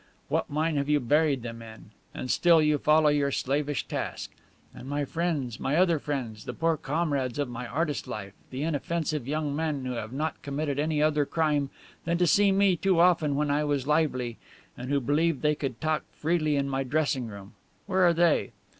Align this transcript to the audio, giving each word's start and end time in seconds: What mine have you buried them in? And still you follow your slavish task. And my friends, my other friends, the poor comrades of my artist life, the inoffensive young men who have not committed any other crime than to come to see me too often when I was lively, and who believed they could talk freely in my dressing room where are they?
What 0.29 0.49
mine 0.49 0.77
have 0.77 0.89
you 0.89 0.99
buried 0.99 1.43
them 1.43 1.61
in? 1.61 1.91
And 2.11 2.31
still 2.31 2.59
you 2.59 2.79
follow 2.79 3.09
your 3.09 3.29
slavish 3.31 3.87
task. 3.87 4.31
And 4.73 4.87
my 4.89 5.05
friends, 5.05 5.59
my 5.59 5.75
other 5.75 5.99
friends, 5.99 6.45
the 6.45 6.55
poor 6.55 6.75
comrades 6.75 7.37
of 7.37 7.47
my 7.47 7.67
artist 7.67 8.07
life, 8.07 8.33
the 8.49 8.63
inoffensive 8.63 9.27
young 9.27 9.55
men 9.55 9.85
who 9.85 9.91
have 9.91 10.11
not 10.11 10.41
committed 10.41 10.79
any 10.79 11.03
other 11.03 11.23
crime 11.27 11.69
than 12.03 12.13
to 12.17 12.23
come 12.23 12.25
to 12.25 12.33
see 12.33 12.51
me 12.51 12.75
too 12.75 12.99
often 12.99 13.35
when 13.35 13.51
I 13.51 13.63
was 13.63 13.85
lively, 13.85 14.39
and 14.75 14.89
who 14.89 14.99
believed 14.99 15.43
they 15.43 15.53
could 15.53 15.79
talk 15.79 16.01
freely 16.11 16.55
in 16.55 16.67
my 16.67 16.81
dressing 16.83 17.27
room 17.27 17.53
where 17.85 18.01
are 18.07 18.13
they? 18.15 18.53